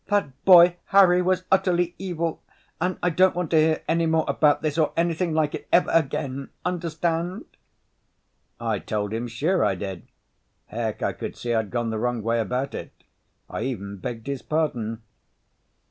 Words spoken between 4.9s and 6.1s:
anything like it, ever